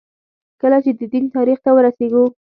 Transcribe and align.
کله 0.61 0.77
چې 0.83 0.91
د 0.99 1.01
دین 1.11 1.25
تاریخ 1.35 1.57
ته 1.65 1.69
وررسېږو. 1.73 2.23